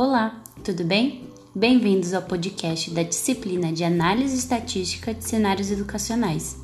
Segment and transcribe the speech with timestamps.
[0.00, 1.24] Olá, tudo bem?
[1.52, 6.56] Bem-vindos ao podcast da disciplina de Análise Estatística de Cenários Educacionais,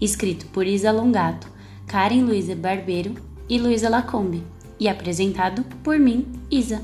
[0.00, 1.48] escrito por Isa Longato,
[1.88, 3.16] Karen Luiza Barbeiro
[3.48, 4.44] e Luísa Lacombe,
[4.78, 6.80] e apresentado por mim, Isa.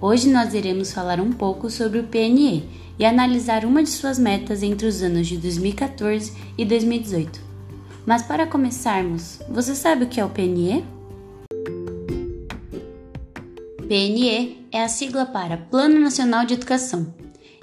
[0.00, 2.68] Hoje nós iremos falar um pouco sobre o PNE
[2.98, 7.40] e analisar uma de suas metas entre os anos de 2014 e 2018.
[8.04, 10.97] Mas para começarmos, você sabe o que é o PNE?
[13.88, 17.06] PNE é a sigla para Plano Nacional de Educação.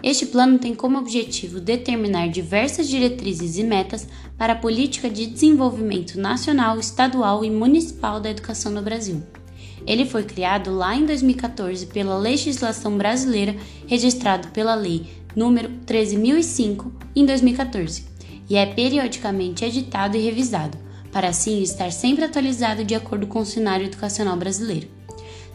[0.01, 6.19] Este plano tem como objetivo determinar diversas diretrizes e metas para a política de desenvolvimento
[6.19, 9.21] nacional, estadual e municipal da educação no Brasil.
[9.85, 17.23] Ele foi criado lá em 2014 pela legislação brasileira, registrado pela Lei número 13005 em
[17.23, 18.03] 2014,
[18.49, 20.75] e é periodicamente editado e revisado,
[21.11, 25.04] para assim estar sempre atualizado de acordo com o cenário educacional brasileiro.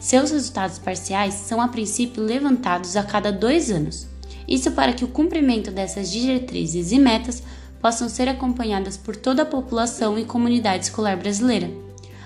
[0.01, 4.07] Seus resultados parciais são a princípio levantados a cada dois anos.
[4.47, 7.43] Isso para que o cumprimento dessas diretrizes e metas
[7.79, 11.69] possam ser acompanhadas por toda a população e comunidade escolar brasileira.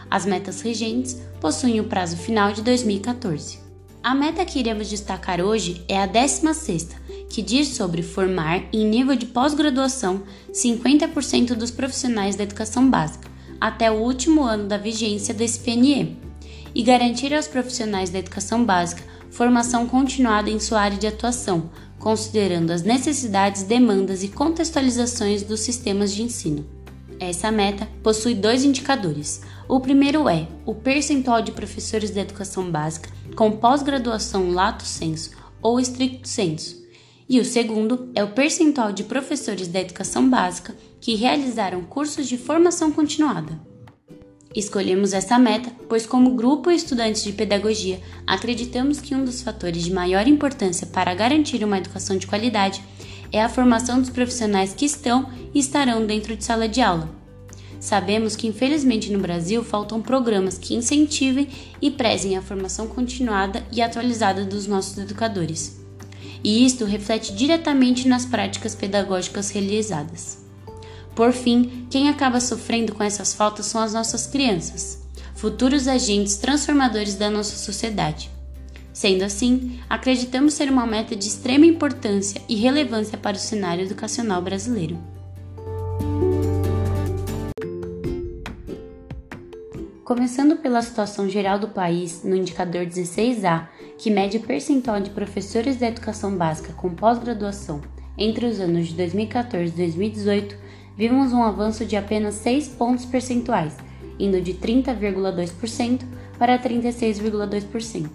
[0.10, 3.60] As metas regentes possuem o prazo final de 2014.
[4.02, 6.96] A meta que iremos destacar hoje é a 16ª,
[7.30, 13.92] que diz sobre formar, em nível de pós-graduação, 50% dos profissionais da educação básica, até
[13.92, 16.24] o último ano da vigência desse PNE
[16.76, 22.72] e garantir aos profissionais da educação básica formação continuada em sua área de atuação, considerando
[22.72, 26.66] as necessidades, demandas e contextualizações dos sistemas de ensino.
[27.20, 29.42] Essa meta possui dois indicadores.
[29.68, 35.32] O primeiro é o percentual de professores da educação básica com pós-graduação lato sensu
[35.62, 36.86] ou estricto sensu,
[37.28, 42.38] e o segundo é o percentual de professores da educação básica que realizaram cursos de
[42.38, 43.60] formação continuada.
[44.56, 49.92] Escolhemos essa meta, pois, como grupo estudantes de pedagogia, acreditamos que um dos fatores de
[49.92, 52.82] maior importância para garantir uma educação de qualidade
[53.34, 57.10] é a formação dos profissionais que estão e estarão dentro de sala de aula.
[57.82, 61.50] Sabemos que, infelizmente, no Brasil faltam programas que incentivem
[61.82, 65.82] e prezem a formação continuada e atualizada dos nossos educadores.
[66.42, 70.45] E isto reflete diretamente nas práticas pedagógicas realizadas.
[71.16, 75.02] Por fim, quem acaba sofrendo com essas faltas são as nossas crianças,
[75.34, 78.30] futuros agentes transformadores da nossa sociedade.
[78.92, 84.42] Sendo assim, acreditamos ser uma meta de extrema importância e relevância para o cenário educacional
[84.42, 84.98] brasileiro.
[90.04, 95.78] Começando pela situação geral do país, no indicador 16A, que mede o percentual de professores
[95.78, 97.82] da educação básica com pós-graduação
[98.18, 100.65] entre os anos de 2014 e 2018,
[100.98, 103.76] vimos um avanço de apenas 6 pontos percentuais,
[104.20, 106.02] indo de 30,2%
[106.38, 108.10] para 36,2%.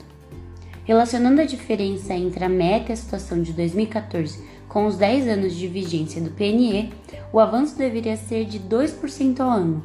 [0.84, 5.54] Relacionando a diferença entre a meta e a situação de 2014 com os 10 anos
[5.54, 6.92] de vigência do PNE,
[7.32, 9.82] o avanço deveria ser de 2% ao ano.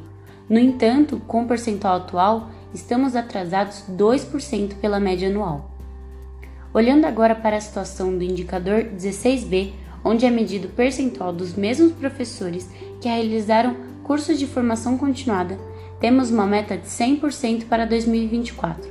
[0.48, 5.70] No entanto, com o percentual atual, estamos atrasados 2% pela média anual.
[6.72, 9.72] Olhando agora para a situação do indicador 16B,
[10.06, 15.58] onde é medido o percentual dos mesmos professores que realizaram cursos de formação continuada,
[15.98, 18.88] temos uma meta de 100% para 2024.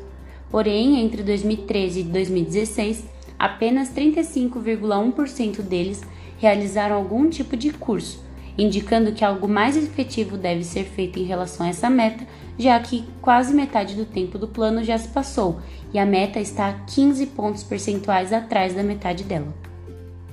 [0.51, 3.05] Porém, entre 2013 e 2016,
[3.39, 6.03] apenas 35,1% deles
[6.37, 8.21] realizaram algum tipo de curso,
[8.57, 12.27] indicando que algo mais efetivo deve ser feito em relação a essa meta,
[12.59, 15.61] já que quase metade do tempo do plano já se passou
[15.93, 19.64] e a meta está 15 pontos percentuais atrás da metade dela.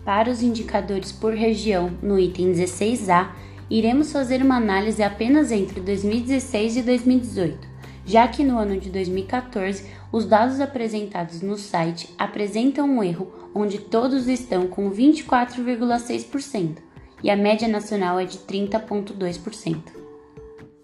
[0.04, 3.30] Para os indicadores por região, no item 16A,
[3.70, 7.68] iremos fazer uma análise apenas entre 2016 e 2018,
[8.04, 13.78] já que no ano de 2014 os dados apresentados no site apresentam um erro onde
[13.78, 16.78] todos estão com 24,6%
[17.22, 19.76] e a média nacional é de 30,2%.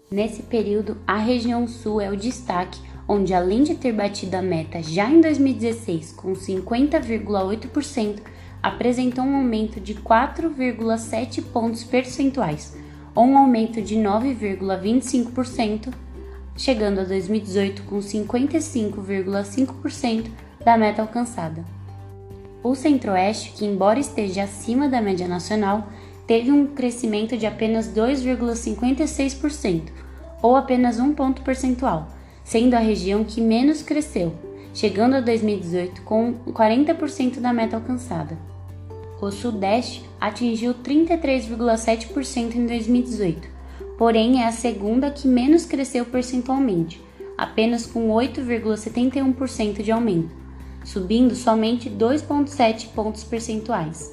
[0.09, 4.81] Nesse período, a região sul é o destaque, onde além de ter batido a meta
[4.81, 8.21] já em 2016 com 50,8%,
[8.61, 12.77] apresentou um aumento de 4,7 pontos percentuais,
[13.15, 15.93] ou um aumento de 9,25%,
[16.55, 20.29] chegando a 2018 com 55,5%
[20.63, 21.63] da meta alcançada.
[22.61, 25.87] O Centro-Oeste, que embora esteja acima da média nacional,
[26.27, 29.83] teve um crescimento de apenas 2,56%,
[30.41, 32.09] ou apenas um ponto percentual,
[32.43, 34.33] sendo a região que menos cresceu,
[34.73, 38.37] chegando a 2018 com 40% da meta alcançada.
[39.21, 43.47] O Sudeste atingiu 33,7% em 2018,
[43.97, 47.01] porém é a segunda que menos cresceu percentualmente,
[47.37, 50.39] apenas com 8,71% de aumento.
[50.83, 54.11] subindo somente 2,7 pontos percentuais.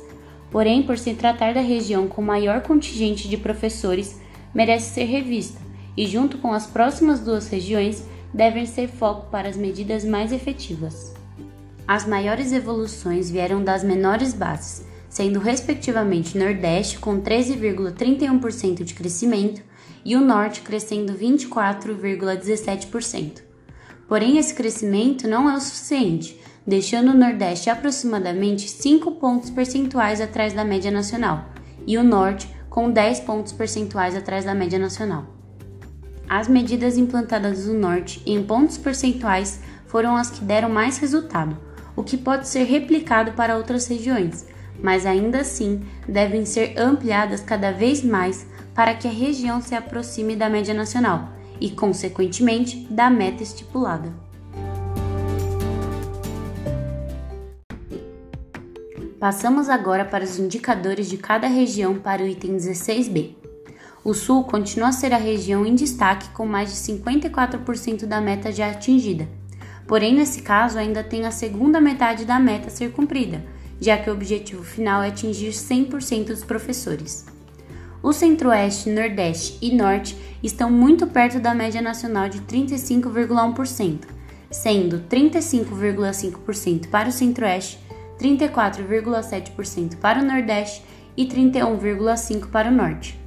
[0.51, 4.21] Porém, por se tratar da região com maior contingente de professores,
[4.55, 5.61] merece ser revista
[5.97, 8.05] e, junto com as próximas duas regiões,
[8.37, 11.15] devem ser foco para as medidas mais efetivas.
[11.89, 19.63] As maiores evoluções vieram das menores bases, sendo respectivamente Nordeste com 13,31% de crescimento
[20.05, 23.41] e o Norte crescendo 24,17%.
[24.07, 30.53] Porém, esse crescimento não é o suficiente, deixando o Nordeste aproximadamente 5 pontos percentuais atrás
[30.53, 31.47] da média nacional
[31.87, 35.36] e o Norte com 10 pontos percentuais atrás da média nacional.
[36.29, 41.57] As medidas implantadas no Norte em pontos percentuais foram as que deram mais resultado,
[41.95, 44.45] o que pode ser replicado para outras regiões,
[44.83, 50.35] mas ainda assim devem ser ampliadas cada vez mais para que a região se aproxime
[50.35, 51.31] da média nacional
[51.61, 54.13] e, consequentemente, da meta estipulada.
[59.19, 63.46] Passamos agora para os indicadores de cada região para o item 16b.
[64.07, 68.53] O Sul continua a ser a região em destaque com mais de 54% da meta
[68.53, 69.29] já atingida.
[69.85, 73.45] Porém, nesse caso, ainda tem a segunda metade da meta a ser cumprida,
[73.81, 77.27] já que o objetivo final é atingir 100% dos professores.
[78.01, 84.03] O Centro-Oeste, Nordeste e Norte estão muito perto da média nacional de 35,1%,
[84.53, 87.81] sendo 35,5% para o Centro-Oeste,
[88.21, 90.85] 34,7% para o Nordeste
[91.17, 93.26] e 31,5% para o Norte.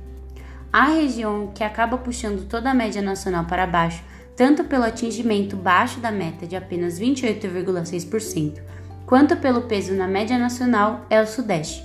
[0.72, 4.04] A região que acaba puxando toda a média nacional para baixo,
[4.36, 8.62] tanto pelo atingimento baixo da meta de apenas 28,6%,
[9.06, 11.84] quanto pelo peso na média nacional é o Sudeste.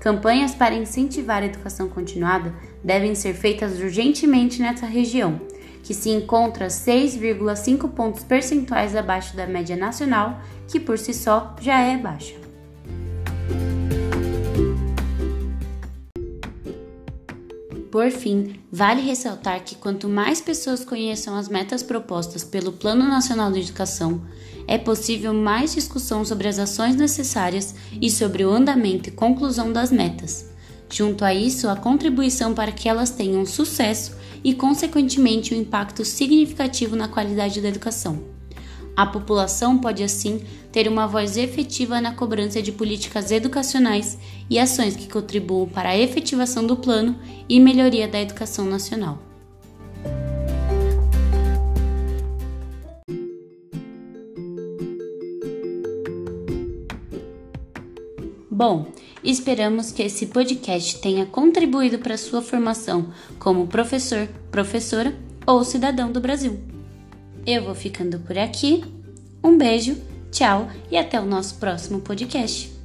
[0.00, 2.52] Campanhas para incentivar a educação continuada
[2.82, 5.40] devem ser feitas urgentemente nessa região,
[5.84, 11.80] que se encontra 6,5 pontos percentuais abaixo da média nacional, que por si só já
[11.80, 12.45] é baixa.
[17.90, 23.52] Por fim, vale ressaltar que quanto mais pessoas conheçam as metas propostas pelo Plano Nacional
[23.52, 24.22] de Educação,
[24.66, 29.92] é possível mais discussão sobre as ações necessárias e sobre o andamento e conclusão das
[29.92, 30.50] metas.
[30.90, 36.96] Junto a isso, a contribuição para que elas tenham sucesso e, consequentemente, um impacto significativo
[36.96, 38.22] na qualidade da educação.
[38.96, 40.40] A população pode, assim,
[40.72, 45.98] ter uma voz efetiva na cobrança de políticas educacionais e ações que contribuam para a
[45.98, 47.14] efetivação do plano
[47.46, 49.18] e melhoria da educação nacional.
[58.50, 58.86] Bom,
[59.22, 63.08] esperamos que esse podcast tenha contribuído para a sua formação
[63.38, 65.14] como professor, professora
[65.46, 66.75] ou cidadão do Brasil.
[67.46, 68.84] Eu vou ficando por aqui.
[69.42, 69.96] Um beijo,
[70.32, 72.75] tchau e até o nosso próximo podcast.